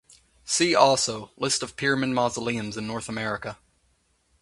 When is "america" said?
3.07-3.59